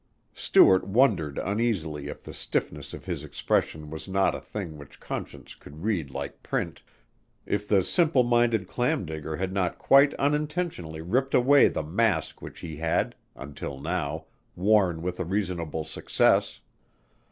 [0.33, 5.53] Stuart wondered uneasily if the stiffness of his expression was not a thing which Conscience
[5.53, 6.81] could read like print;
[7.45, 12.61] if the simple minded clam digger had not quite unintentionally ripped away the mask which
[12.61, 14.25] he had, until now,
[14.55, 16.61] worn with a reasonable success.